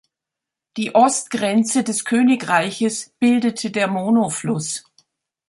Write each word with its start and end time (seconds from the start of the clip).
Die 0.77 0.95
Ostgrenze 0.95 1.83
des 1.83 2.05
Königreiches 2.05 3.13
bildete 3.19 3.69
der 3.69 3.87
Mono-Fluss. 3.87 4.83